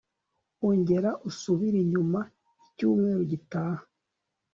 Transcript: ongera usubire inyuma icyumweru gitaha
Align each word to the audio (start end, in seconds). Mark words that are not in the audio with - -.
ongera 0.67 1.11
usubire 1.29 1.77
inyuma 1.83 2.19
icyumweru 2.69 3.21
gitaha 3.31 3.83